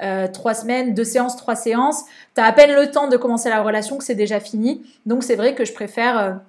Euh, 0.02 0.28
trois 0.28 0.54
semaines, 0.54 0.94
deux 0.94 1.06
séances, 1.06 1.38
trois 1.38 1.56
séances, 1.56 2.04
t'as 2.34 2.44
à 2.44 2.52
peine 2.52 2.76
le 2.76 2.92
temps 2.92 3.08
de 3.08 3.16
commencer 3.16 3.50
la 3.50 3.64
relation 3.64 3.98
que 3.98 4.04
c'est 4.04 4.16
déjà 4.16 4.42
fini. 4.42 4.86
Donc 5.06 5.24
c'est 5.24 5.36
vrai 5.36 5.56
que 5.56 5.64
je 5.64 5.74
préfère 5.74 6.42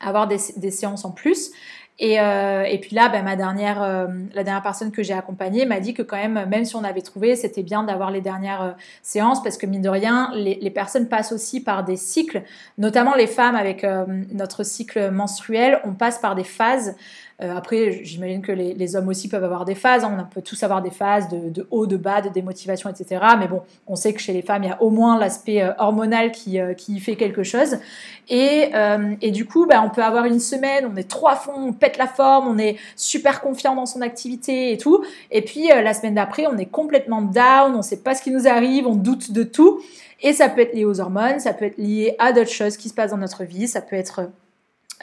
avoir 0.00 0.28
des 0.28 0.70
séances 0.70 1.04
en 1.04 1.10
plus. 1.10 1.52
Et, 2.00 2.20
euh, 2.20 2.62
et, 2.62 2.78
puis 2.78 2.94
là, 2.94 3.08
ben, 3.08 3.24
ma 3.24 3.34
dernière, 3.34 3.82
euh, 3.82 4.06
la 4.32 4.44
dernière 4.44 4.62
personne 4.62 4.92
que 4.92 5.02
j'ai 5.02 5.14
accompagnée 5.14 5.66
m'a 5.66 5.80
dit 5.80 5.94
que 5.94 6.02
quand 6.02 6.16
même, 6.16 6.46
même 6.48 6.64
si 6.64 6.76
on 6.76 6.84
avait 6.84 7.02
trouvé, 7.02 7.34
c'était 7.34 7.64
bien 7.64 7.82
d'avoir 7.82 8.12
les 8.12 8.20
dernières 8.20 8.62
euh, 8.62 8.70
séances 9.02 9.42
parce 9.42 9.58
que 9.58 9.66
mine 9.66 9.82
de 9.82 9.88
rien, 9.88 10.30
les, 10.34 10.58
les, 10.60 10.70
personnes 10.70 11.08
passent 11.08 11.32
aussi 11.32 11.60
par 11.60 11.82
des 11.82 11.96
cycles, 11.96 12.42
notamment 12.76 13.14
les 13.16 13.26
femmes 13.26 13.56
avec 13.56 13.84
notre 14.32 14.62
cycle 14.62 15.10
menstruel, 15.10 15.80
on 15.84 15.92
passe 15.92 16.18
par 16.18 16.36
des 16.36 16.44
phases 16.44 16.94
euh, 17.40 17.54
après, 17.54 18.00
j'imagine 18.02 18.42
que 18.42 18.50
les, 18.50 18.96
hommes 18.96 19.08
aussi 19.08 19.28
peuvent 19.28 19.44
avoir 19.44 19.64
des 19.64 19.76
phases. 19.76 20.02
Hein. 20.02 20.16
On 20.20 20.34
peut 20.34 20.42
tous 20.42 20.60
avoir 20.64 20.82
des 20.82 20.90
phases 20.90 21.28
de, 21.28 21.68
haut, 21.70 21.86
de 21.86 21.96
bas, 21.96 22.20
de 22.20 22.28
démotivation, 22.30 22.90
etc. 22.90 23.24
Mais 23.38 23.46
bon, 23.46 23.62
on 23.86 23.94
sait 23.94 24.12
que 24.12 24.20
chez 24.20 24.32
les 24.32 24.42
femmes, 24.42 24.64
il 24.64 24.70
y 24.70 24.72
a 24.72 24.82
au 24.82 24.90
moins 24.90 25.18
l'aspect 25.18 25.62
euh, 25.62 25.70
hormonal 25.78 26.32
qui, 26.32 26.58
euh, 26.58 26.74
qui 26.74 26.98
fait 26.98 27.14
quelque 27.14 27.44
chose. 27.44 27.78
Et, 28.30 28.72
et 29.22 29.30
du 29.30 29.46
coup, 29.46 29.64
bah, 29.64 29.82
on 29.82 29.88
peut 29.88 30.02
avoir 30.02 30.26
une 30.26 30.38
semaine, 30.38 30.86
on 30.92 30.96
est 30.96 31.08
trois 31.08 31.34
fonds, 31.34 31.68
on 31.68 31.72
pète 31.72 31.96
la 31.96 32.06
forme, 32.06 32.46
on 32.46 32.58
est 32.58 32.76
super 32.94 33.40
confiant 33.40 33.74
dans 33.74 33.86
son 33.86 34.02
activité 34.02 34.70
et 34.70 34.76
tout. 34.76 35.02
Et 35.30 35.40
puis 35.40 35.68
la 35.68 35.94
semaine 35.94 36.16
d'après, 36.16 36.46
on 36.46 36.58
est 36.58 36.66
complètement 36.66 37.22
down, 37.22 37.72
on 37.72 37.78
ne 37.78 37.82
sait 37.82 38.02
pas 38.02 38.14
ce 38.14 38.20
qui 38.20 38.30
nous 38.30 38.46
arrive, 38.46 38.86
on 38.86 38.96
doute 38.96 39.32
de 39.32 39.44
tout. 39.44 39.80
Et 40.20 40.34
ça 40.34 40.50
peut 40.50 40.60
être 40.60 40.74
lié 40.74 40.84
aux 40.84 41.00
hormones, 41.00 41.40
ça 41.40 41.54
peut 41.54 41.64
être 41.64 41.78
lié 41.78 42.16
à 42.18 42.34
d'autres 42.34 42.50
choses 42.50 42.76
qui 42.76 42.90
se 42.90 42.94
passent 42.94 43.12
dans 43.12 43.16
notre 43.16 43.44
vie, 43.44 43.66
ça 43.66 43.80
peut 43.80 43.96
être 43.96 44.28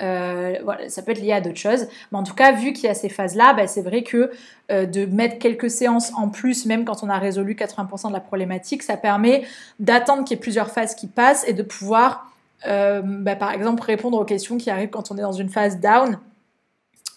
euh, 0.02 0.56
voilà, 0.64 0.90
ça 0.90 1.02
peut 1.02 1.12
être 1.12 1.22
lié 1.22 1.32
à 1.32 1.42
d'autres 1.42 1.58
choses. 1.58 1.88
Mais 2.12 2.18
en 2.18 2.24
tout 2.24 2.34
cas, 2.34 2.52
vu 2.52 2.74
qu'il 2.74 2.86
y 2.86 2.90
a 2.90 2.94
ces 2.94 3.10
phases-là, 3.10 3.54
bah, 3.54 3.68
c'est 3.68 3.82
vrai 3.82 4.04
que 4.04 4.32
euh, 4.72 4.86
de 4.86 5.06
mettre 5.06 5.40
quelques 5.40 5.70
séances 5.70 6.12
en 6.16 6.30
plus, 6.30 6.66
même 6.66 6.86
quand 6.86 7.04
on 7.04 7.10
a 7.10 7.18
résolu 7.18 7.54
80% 7.54 8.10
de 8.10 8.14
la 8.14 8.20
problématique, 8.20 8.84
ça 8.84 8.98
permet 8.98 9.46
d'attendre 9.80 10.24
qu'il 10.24 10.36
y 10.36 10.40
ait 10.40 10.42
plusieurs 10.42 10.72
phases 10.72 10.96
qui 10.96 11.08
passent 11.08 11.48
et 11.48 11.54
de 11.54 11.64
pouvoir, 11.64 12.32
euh, 12.68 13.02
bah, 13.04 13.36
par 13.36 13.52
exemple, 13.52 13.84
répondre 13.84 14.20
aux 14.20 14.26
questions 14.26 14.58
qui 14.58 14.70
arrivent 14.70 14.90
quand 14.90 15.12
on 15.12 15.18
est 15.18 15.22
dans 15.22 15.32
une 15.32 15.50
phase 15.50 15.80
down. 15.80 16.20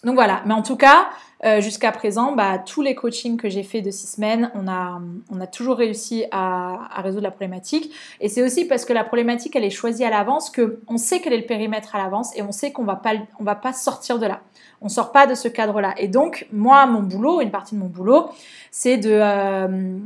Donc 0.03 0.15
voilà, 0.15 0.41
mais 0.45 0.53
en 0.53 0.61
tout 0.61 0.77
cas, 0.77 1.09
euh, 1.45 1.61
jusqu'à 1.61 1.93
présent, 1.93 2.33
bah, 2.33 2.57
tous 2.57 2.81
les 2.81 2.95
coachings 2.95 3.37
que 3.37 3.47
j'ai 3.47 3.63
fait 3.63 3.81
de 3.81 3.91
six 3.91 4.07
semaines, 4.07 4.51
on 4.55 4.67
a, 4.67 5.47
toujours 5.47 5.77
réussi 5.77 6.25
à, 6.31 7.01
résoudre 7.01 7.23
la 7.23 7.31
problématique. 7.31 7.93
Et 8.19 8.27
c'est 8.27 8.43
aussi 8.43 8.65
parce 8.65 8.83
que 8.83 8.91
la 8.91 9.05
problématique, 9.05 9.55
elle 9.55 9.63
est 9.63 9.69
choisie 9.69 10.03
à 10.03 10.09
l'avance, 10.09 10.51
qu'on 10.51 10.97
sait 10.97 11.21
quel 11.21 11.31
est 11.31 11.37
le 11.37 11.45
périmètre 11.45 11.95
à 11.95 11.97
l'avance 11.97 12.35
et 12.35 12.41
on 12.41 12.51
sait 12.51 12.71
qu'on 12.71 12.85
on 12.85 13.43
va 13.43 13.55
pas 13.55 13.73
sortir 13.73 14.19
de 14.19 14.25
là. 14.25 14.41
On 14.81 14.89
sort 14.89 15.11
pas 15.11 15.27
de 15.27 15.33
ce 15.33 15.47
cadre-là. 15.47 15.93
Et 15.97 16.09
donc, 16.09 16.47
moi, 16.51 16.85
mon 16.87 17.01
boulot, 17.01 17.39
une 17.39 17.51
partie 17.51 17.75
de 17.75 17.79
mon 17.79 17.87
boulot, 17.87 18.29
c'est 18.71 18.97
de, 18.97 19.11
euh, 19.11 19.97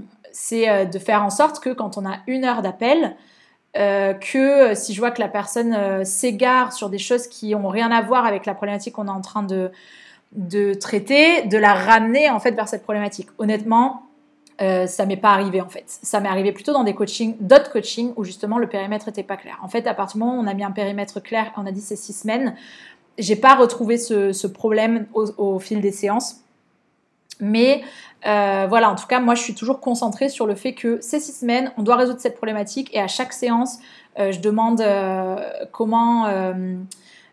euh, 0.51 0.99
faire 0.99 1.23
en 1.23 1.29
sorte 1.31 1.59
que 1.63 1.71
quand 1.71 1.97
on 1.97 2.05
a 2.05 2.17
une 2.27 2.45
heure 2.45 2.61
d'appel, 2.61 3.15
que 3.75 4.75
si 4.75 4.93
je 4.93 4.99
vois 4.99 5.09
que 5.09 5.19
la 5.19 5.27
personne 5.27 6.05
s'égare 6.05 6.73
sur 6.73 6.91
des 6.91 6.99
choses 6.99 7.25
qui 7.25 7.55
ont 7.55 7.69
rien 7.69 7.89
à 7.89 8.03
voir 8.03 8.23
avec 8.23 8.45
la 8.45 8.53
problématique 8.53 8.93
qu'on 8.93 9.07
est 9.07 9.09
en 9.09 9.21
train 9.21 9.41
de, 9.41 9.71
de 10.35 10.73
traiter, 10.73 11.43
de 11.43 11.57
la 11.57 11.73
ramener 11.73 12.29
en 12.29 12.39
fait 12.39 12.51
vers 12.51 12.67
cette 12.67 12.83
problématique. 12.83 13.29
Honnêtement, 13.37 14.03
euh, 14.61 14.87
ça 14.87 15.05
m'est 15.05 15.17
pas 15.17 15.31
arrivé 15.31 15.61
en 15.61 15.69
fait. 15.69 15.85
Ça 15.87 16.19
m'est 16.19 16.29
arrivé 16.29 16.51
plutôt 16.51 16.73
dans 16.73 16.83
des 16.83 16.93
coachings, 16.93 17.35
d'autres 17.39 17.71
coachings 17.71 18.13
où 18.15 18.23
justement 18.23 18.57
le 18.57 18.67
périmètre 18.67 19.07
était 19.07 19.23
pas 19.23 19.37
clair. 19.37 19.59
En 19.63 19.67
fait, 19.67 19.87
à 19.87 19.93
partir 19.93 20.17
du 20.17 20.23
moment 20.23 20.37
où 20.39 20.43
on 20.43 20.47
a 20.47 20.53
mis 20.53 20.63
un 20.63 20.71
périmètre 20.71 21.21
clair, 21.21 21.51
on 21.57 21.65
a 21.65 21.71
dit 21.71 21.81
c'est 21.81 21.95
six 21.95 22.13
semaines, 22.13 22.55
j'ai 23.17 23.35
pas 23.35 23.55
retrouvé 23.55 23.97
ce, 23.97 24.47
problème 24.47 25.07
au, 25.13 25.59
fil 25.59 25.81
des 25.81 25.91
séances. 25.91 26.37
Mais 27.39 27.83
euh, 28.25 28.67
voilà, 28.69 28.91
en 28.91 28.95
tout 28.95 29.07
cas, 29.07 29.19
moi 29.19 29.35
je 29.35 29.41
suis 29.41 29.55
toujours 29.55 29.79
concentrée 29.79 30.29
sur 30.29 30.45
le 30.45 30.55
fait 30.55 30.73
que 30.73 30.99
ces 31.01 31.19
six 31.19 31.33
semaines, 31.33 31.71
on 31.77 31.83
doit 31.83 31.95
résoudre 31.95 32.19
cette 32.19 32.35
problématique 32.35 32.89
et 32.93 32.99
à 32.99 33.07
chaque 33.07 33.33
séance, 33.33 33.79
euh, 34.19 34.31
je 34.31 34.39
demande 34.39 34.81
euh, 34.81 35.35
comment 35.71 36.25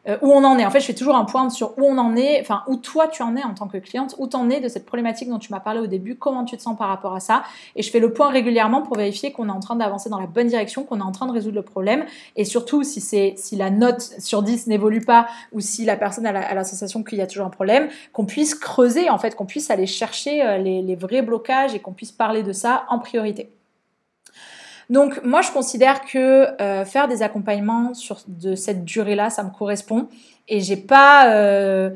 euh, 0.09 0.16
où 0.23 0.33
on 0.33 0.45
en 0.45 0.59
est. 0.59 0.64
En 0.64 0.71
fait, 0.71 0.80
je 0.80 0.87
fais 0.87 0.95
toujours 0.95 1.16
un 1.16 1.25
point 1.25 1.50
sur 1.50 1.76
où 1.78 1.85
on 1.85 1.99
en 1.99 2.16
est, 2.16 2.40
enfin 2.40 2.62
où 2.69 2.76
toi 2.76 3.09
tu 3.09 3.23
en 3.23 3.37
es 3.37 3.42
en 3.42 3.54
tant 3.54 3.69
que 3.69 3.76
cliente, 3.76 4.14
où 4.19 4.26
tu 4.26 4.37
en 4.37 4.49
es 4.49 4.61
de 4.61 4.69
cette 4.69 4.87
problématique 4.87 5.28
dont 5.28 5.38
tu 5.38 5.52
m'as 5.52 5.61
parlé 5.61 5.80
au 5.80 5.87
début, 5.87 6.16
comment 6.16 6.45
tu 6.45 6.57
te 6.57 6.62
sens 6.62 6.76
par 6.76 6.88
rapport 6.88 7.14
à 7.14 7.21
ça. 7.21 7.42
Et 7.76 7.83
je 7.83 7.90
fais 7.90 8.00
le 8.00 8.12
point 8.12 8.30
régulièrement 8.30 8.83
pour 8.83 8.97
vérifier 8.97 9.33
qu'on 9.33 9.49
est 9.49 9.52
en 9.52 9.61
train 9.61 9.76
d'avancer 9.76 10.09
dans 10.09 10.19
la 10.19 10.26
bonne 10.26 10.47
direction, 10.47 10.85
qu'on 10.85 11.00
est 11.00 11.02
en 11.02 11.12
train 11.12 11.26
de 11.26 11.33
résoudre 11.33 11.57
le 11.57 11.62
problème. 11.62 12.04
Et 12.37 12.45
surtout, 12.45 12.83
si, 12.83 13.00
c'est, 13.00 13.35
si 13.37 13.57
la 13.57 13.71
note 13.71 14.00
sur 14.00 14.42
10 14.42 14.66
n'évolue 14.69 15.02
pas 15.02 15.26
ou 15.52 15.61
si 15.61 15.85
la 15.85 15.97
personne 15.97 16.26
a 16.26 16.54
la, 16.54 16.64
sensation 16.64 17.02
qu'il 17.02 17.19
y 17.19 17.23
a 17.23 17.26
toujours 17.26 17.47
un 17.47 17.50
problème, 17.50 17.88
qu'on 18.12 18.26
puisse 18.26 18.54
creuser, 18.54 19.11
en 19.11 19.19
fait, 19.19 19.35
qu'on 19.35 19.47
puisse 19.47 19.71
aller 19.71 19.87
chercher 19.87 20.42
euh, 20.42 20.59
les 20.59 20.97
vrais 20.97 21.23
blocages 21.23 21.75
et 21.75 21.78
qu'on 21.78 21.92
puisse 21.92 22.12
parler 22.12 22.42
de 22.42 22.52
ça 22.52 22.85
en 22.88 22.99
priorité. 22.99 23.50
Donc 24.90 25.23
moi 25.25 25.40
je 25.40 25.52
considère 25.52 26.04
que 26.04 26.61
euh, 26.61 26.85
faire 26.85 27.06
des 27.06 27.23
accompagnements 27.23 27.94
sur 27.94 28.18
de 28.26 28.56
cette 28.56 28.85
durée-là, 28.85 29.30
ça 29.30 29.44
me 29.44 29.50
correspond 29.50 30.09
et 30.49 30.61
j'ai 30.61 30.76
pas 30.76 31.32
euh, 31.32 31.90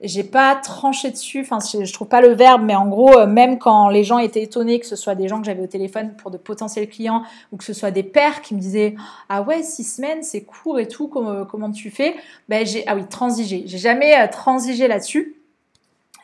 j'ai 0.00 0.24
pas 0.24 0.56
tranché 0.56 1.10
dessus, 1.10 1.42
enfin 1.42 1.58
je, 1.60 1.92
trouve 1.92 2.08
pas 2.08 2.20
le 2.20 2.32
verbe, 2.32 2.62
mais 2.64 2.74
en 2.74 2.88
gros, 2.88 3.16
euh, 3.16 3.26
même 3.26 3.58
quand 3.58 3.88
les 3.88 4.02
gens 4.02 4.18
étaient 4.18 4.42
étonnés 4.42 4.80
que 4.80 4.86
ce 4.86 4.96
soit 4.96 5.14
des 5.14 5.28
gens 5.28 5.38
que 5.38 5.46
j'avais 5.46 5.62
au 5.62 5.68
téléphone 5.68 6.14
pour 6.16 6.32
de 6.32 6.38
potentiels 6.38 6.88
clients 6.88 7.22
ou 7.52 7.56
que 7.56 7.62
ce 7.62 7.72
soit 7.72 7.92
des 7.92 8.02
pères 8.02 8.42
qui 8.42 8.56
me 8.56 8.60
disaient 8.60 8.96
ah 9.28 9.42
ouais 9.42 9.62
six 9.62 9.84
semaines 9.84 10.24
c'est 10.24 10.42
court 10.42 10.80
et 10.80 10.88
tout, 10.88 11.06
comment, 11.06 11.70
tu 11.70 11.90
fais? 11.90 12.16
Ben 12.48 12.66
ah 12.88 12.96
oui 12.96 13.06
transigé, 13.08 13.62
j'ai 13.66 13.78
jamais 13.78 14.26
transigé 14.28 14.88
là-dessus. 14.88 15.36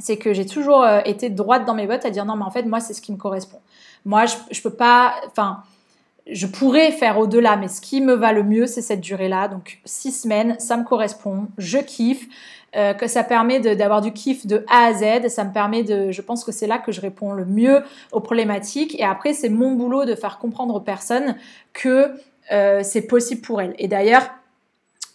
C'est 0.01 0.19
que 0.19 0.35
j'ai 0.35 0.45
toujours 0.45 0.85
été 1.05 1.31
droite 1.31 1.65
dans 1.65 1.75
mes 1.75 1.87
bottes 1.87 2.05
à 2.05 2.11
dire 2.11 2.25
non 2.25 2.35
mais 2.35 2.45
en 2.45 2.51
fait 2.51 2.65
moi 2.65 2.81
c'est 2.81 2.95
ce 2.95 3.01
qui 3.01 3.13
me 3.13 3.17
correspond. 3.17 3.61
Moi 4.05 4.27
je, 4.27 4.35
je 4.51 4.61
peux 4.61 4.75
pas, 4.75 5.15
enfin 5.29 5.63
je 6.31 6.47
pourrais 6.47 6.91
faire 6.91 7.19
au-delà, 7.19 7.57
mais 7.57 7.69
ce 7.69 7.81
qui 7.81 8.01
me 8.01 8.15
va 8.15 8.33
le 8.33 8.43
mieux, 8.43 8.67
c'est 8.67 8.83
cette 8.83 9.01
durée-là. 9.01 9.49
Donc 9.49 9.79
six 9.85 10.13
semaines, 10.13 10.57
ça 10.59 10.77
me 10.77 10.85
correspond, 10.85 11.49
je 11.57 11.79
kiffe, 11.79 12.27
euh, 12.75 12.95
que 12.95 13.07
ça 13.07 13.23
permet 13.23 13.61
d'avoir 13.61 14.01
du 14.01 14.13
kiff 14.13 14.47
de 14.47 14.65
A 14.69 14.87
à 14.87 14.93
Z, 14.93 15.29
ça 15.29 15.45
me 15.45 15.53
permet 15.53 15.83
de, 15.83 16.11
je 16.11 16.21
pense 16.21 16.45
que 16.45 16.53
c'est 16.53 16.67
là 16.67 16.79
que 16.79 16.93
je 16.93 17.01
réponds 17.01 17.33
le 17.33 17.45
mieux 17.45 17.83
aux 18.13 18.21
problématiques. 18.21 18.99
Et 18.99 19.05
après, 19.05 19.33
c'est 19.33 19.49
mon 19.49 19.73
boulot 19.73 20.05
de 20.05 20.15
faire 20.15 20.39
comprendre 20.39 20.75
aux 20.75 20.81
personnes 20.81 21.37
que 21.73 22.13
euh, 22.53 22.81
c'est 22.83 23.03
possible 23.03 23.41
pour 23.41 23.61
elles. 23.61 23.75
Et 23.79 23.89
d'ailleurs, 23.89 24.29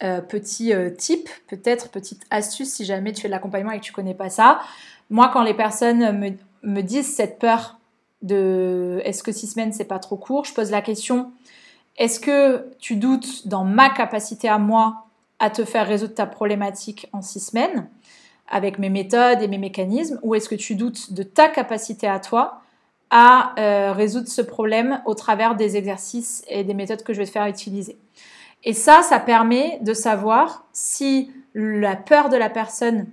euh, 0.02 0.20
petit 0.20 0.72
tip, 0.96 1.28
peut-être 1.46 1.90
petite 1.90 2.22
astuce, 2.30 2.72
si 2.72 2.84
jamais 2.84 3.12
tu 3.12 3.22
fais 3.22 3.28
de 3.28 3.32
l'accompagnement 3.32 3.72
et 3.72 3.78
que 3.78 3.84
tu 3.84 3.92
connais 3.92 4.14
pas 4.14 4.30
ça. 4.30 4.60
Moi, 5.10 5.30
quand 5.32 5.42
les 5.42 5.54
personnes 5.54 6.18
me, 6.18 6.30
me 6.62 6.80
disent 6.80 7.14
cette 7.14 7.38
peur 7.38 7.78
de 8.22 9.00
est-ce 9.04 9.22
que 9.22 9.32
six 9.32 9.48
semaines 9.48 9.72
c'est 9.72 9.84
pas 9.84 9.98
trop 9.98 10.16
court, 10.16 10.44
je 10.44 10.54
pose 10.54 10.70
la 10.70 10.82
question 10.82 11.32
est-ce 11.98 12.20
que 12.20 12.70
tu 12.78 12.96
doutes 12.96 13.46
dans 13.46 13.64
ma 13.64 13.90
capacité 13.90 14.48
à 14.48 14.58
moi 14.58 15.06
à 15.38 15.50
te 15.50 15.64
faire 15.64 15.86
résoudre 15.86 16.14
ta 16.14 16.26
problématique 16.26 17.08
en 17.12 17.20
six 17.20 17.40
semaines 17.40 17.88
avec 18.48 18.78
mes 18.78 18.90
méthodes 18.90 19.42
et 19.42 19.48
mes 19.48 19.58
mécanismes 19.58 20.18
ou 20.22 20.34
est-ce 20.34 20.48
que 20.48 20.54
tu 20.54 20.74
doutes 20.74 21.12
de 21.12 21.22
ta 21.22 21.48
capacité 21.48 22.06
à 22.06 22.20
toi 22.20 22.60
à 23.10 23.54
euh, 23.58 23.92
résoudre 23.92 24.28
ce 24.28 24.40
problème 24.40 25.02
au 25.04 25.14
travers 25.14 25.54
des 25.54 25.76
exercices 25.76 26.44
et 26.48 26.64
des 26.64 26.74
méthodes 26.74 27.02
que 27.02 27.12
je 27.12 27.18
vais 27.18 27.26
te 27.26 27.30
faire 27.30 27.46
utiliser? 27.46 27.98
Et 28.64 28.72
ça, 28.72 29.02
ça 29.02 29.18
permet 29.18 29.78
de 29.82 29.92
savoir 29.92 30.64
si 30.72 31.30
la 31.54 31.96
peur 31.96 32.28
de 32.28 32.36
la 32.36 32.48
personne, 32.48 33.06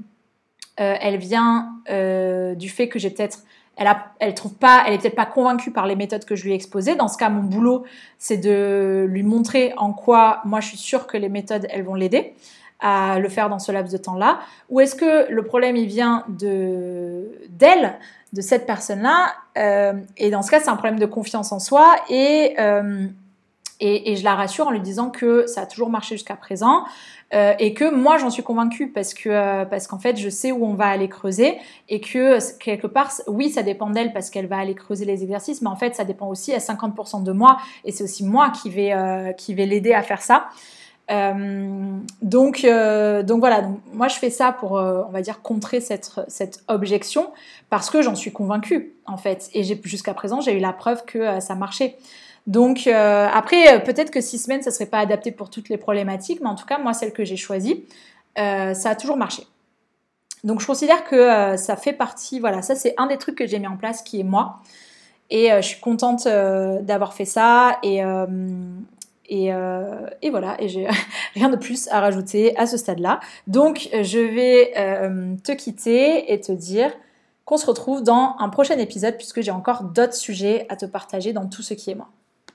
euh, 0.79 0.95
elle 1.01 1.17
vient 1.17 1.73
euh, 1.89 2.55
du 2.55 2.69
fait 2.69 2.87
que 2.87 2.99
j'ai 2.99 3.09
peut-être 3.09 3.39
elle 3.79 3.87
a, 3.87 4.11
elle 4.19 4.35
trouve 4.35 4.53
pas, 4.53 4.83
est 4.87 4.97
peut-être 4.97 5.15
pas 5.15 5.25
convaincue 5.25 5.71
par 5.71 5.87
les 5.87 5.95
méthodes 5.95 6.25
que 6.25 6.35
je 6.35 6.43
lui 6.43 6.51
ai 6.51 6.55
exposées. 6.55 6.95
Dans 6.95 7.07
ce 7.07 7.17
cas, 7.17 7.29
mon 7.29 7.41
boulot, 7.41 7.85
c'est 8.17 8.37
de 8.37 9.05
lui 9.09 9.23
montrer 9.23 9.73
en 9.77 9.93
quoi 9.93 10.41
moi 10.43 10.59
je 10.59 10.67
suis 10.67 10.77
sûre 10.77 11.07
que 11.07 11.15
les 11.15 11.29
méthodes, 11.29 11.65
elles 11.69 11.83
vont 11.83 11.95
l'aider 11.95 12.33
à 12.81 13.19
le 13.19 13.29
faire 13.29 13.49
dans 13.49 13.59
ce 13.59 13.71
laps 13.71 13.91
de 13.91 13.97
temps-là. 13.97 14.39
Ou 14.69 14.81
est-ce 14.81 14.95
que 14.95 15.31
le 15.31 15.43
problème, 15.43 15.77
il 15.77 15.87
vient 15.87 16.25
de 16.27 17.31
d'elle, 17.49 17.97
de 18.33 18.41
cette 18.41 18.65
personne-là 18.65 19.33
euh, 19.57 19.93
Et 20.17 20.29
dans 20.29 20.41
ce 20.41 20.51
cas, 20.51 20.59
c'est 20.59 20.69
un 20.69 20.75
problème 20.75 20.99
de 20.99 21.05
confiance 21.05 21.53
en 21.53 21.59
soi 21.59 21.95
et 22.09 22.55
euh, 22.59 23.07
et, 23.79 24.15
je 24.15 24.23
la 24.23 24.35
rassure 24.35 24.67
en 24.67 24.71
lui 24.71 24.81
disant 24.81 25.09
que 25.09 25.47
ça 25.47 25.61
a 25.61 25.65
toujours 25.65 25.89
marché 25.89 26.15
jusqu'à 26.15 26.35
présent, 26.35 26.83
euh, 27.33 27.53
et 27.59 27.73
que 27.75 27.93
moi 27.93 28.17
j'en 28.17 28.31
suis 28.31 28.41
convaincue 28.41 28.89
parce 28.89 29.13
que 29.13 29.29
euh, 29.29 29.63
parce 29.63 29.85
qu'en 29.85 29.99
fait 29.99 30.17
je 30.17 30.29
sais 30.29 30.51
où 30.51 30.65
on 30.65 30.73
va 30.73 30.87
aller 30.87 31.07
creuser 31.07 31.59
et 31.87 32.01
que 32.01 32.39
quelque 32.57 32.87
part 32.87 33.11
oui 33.27 33.51
ça 33.51 33.61
dépend 33.61 33.91
d'elle 33.91 34.13
parce 34.13 34.31
qu'elle 34.31 34.47
va 34.47 34.57
aller 34.57 34.73
creuser 34.73 35.05
les 35.05 35.21
exercices 35.21 35.61
mais 35.61 35.67
en 35.67 35.75
fait 35.75 35.93
ça 35.93 36.05
dépend 36.05 36.27
aussi 36.27 36.55
à 36.55 36.57
50% 36.57 37.21
de 37.21 37.31
moi 37.31 37.57
et 37.85 37.91
c'est 37.91 38.03
aussi 38.03 38.25
moi 38.25 38.49
qui 38.49 38.71
vais 38.71 38.93
euh, 38.93 39.31
qui 39.33 39.53
vais 39.53 39.67
l'aider 39.67 39.93
à 39.93 40.01
faire 40.01 40.23
ça. 40.23 40.47
Donc 42.21 42.63
donc 42.63 43.39
voilà. 43.39 43.69
Moi 43.93 44.07
je 44.07 44.15
fais 44.15 44.29
ça 44.29 44.51
pour 44.51 44.73
on 44.73 45.09
va 45.11 45.21
dire 45.21 45.41
contrer 45.41 45.81
cette 45.81 46.19
cette 46.27 46.63
objection 46.67 47.31
parce 47.71 47.89
que 47.89 48.03
j'en 48.03 48.13
suis 48.13 48.31
convaincue 48.31 48.93
en 49.07 49.17
fait. 49.17 49.49
Et 49.53 49.63
jusqu'à 49.63 50.13
présent 50.13 50.39
j'ai 50.39 50.55
eu 50.55 50.59
la 50.59 50.71
preuve 50.71 51.05
que 51.05 51.39
ça 51.39 51.55
marchait 51.55 51.97
donc 52.49 52.87
euh, 52.87 53.27
après, 53.31 53.75
euh, 53.75 53.79
peut-être 53.79 54.09
que 54.09 54.21
six 54.21 54.39
semaines, 54.39 54.63
ça 54.63 54.71
serait 54.71 54.87
pas 54.87 54.97
adapté 54.97 55.31
pour 55.31 55.51
toutes 55.51 55.69
les 55.69 55.77
problématiques, 55.77 56.41
mais 56.41 56.49
en 56.49 56.55
tout 56.55 56.65
cas, 56.65 56.79
moi, 56.79 56.93
celle 56.93 57.13
que 57.13 57.23
j'ai 57.23 57.37
choisie, 57.37 57.85
euh, 58.39 58.73
ça 58.73 58.89
a 58.89 58.95
toujours 58.95 59.17
marché. 59.17 59.43
Donc 60.43 60.59
je 60.59 60.65
considère 60.65 61.03
que 61.03 61.57
ça 61.57 61.75
fait 61.75 61.93
partie, 61.93 62.39
voilà, 62.39 62.63
ça 62.63 62.73
c'est 62.73 62.95
un 62.97 63.05
des 63.05 63.17
trucs 63.17 63.35
que 63.35 63.45
j'ai 63.45 63.59
mis 63.59 63.67
en 63.67 63.77
place 63.77 64.01
qui 64.01 64.19
est 64.19 64.23
moi. 64.23 64.61
Et 65.29 65.49
je 65.57 65.61
suis 65.61 65.79
contente 65.79 66.23
d'avoir 66.25 67.13
fait 67.13 67.25
ça. 67.25 67.77
Et, 67.83 68.01
et, 69.27 69.47
et, 70.21 70.29
voilà, 70.29 70.55
et 70.59 70.69
j'ai 70.69 70.87
rien 71.35 71.49
de 71.49 71.57
plus 71.57 71.89
à 71.89 71.99
rajouter 71.99 72.57
à 72.57 72.67
ce 72.67 72.77
stade-là. 72.77 73.19
Donc 73.47 73.89
je 73.91 74.17
vais 74.17 74.71
te 75.43 75.51
quitter 75.51 76.31
et 76.31 76.39
te 76.39 76.53
dire 76.53 76.91
qu'on 77.43 77.57
se 77.57 77.65
retrouve 77.65 78.01
dans 78.01 78.37
un 78.39 78.47
prochain 78.47 78.77
épisode 78.79 79.17
puisque 79.17 79.41
j'ai 79.41 79.51
encore 79.51 79.83
d'autres 79.83 80.15
sujets 80.15 80.65
à 80.69 80.77
te 80.77 80.85
partager 80.85 81.33
dans 81.33 81.47
tout 81.47 81.61
ce 81.63 81.73
qui 81.73 81.91
est 81.91 81.95
moi. 81.95 82.07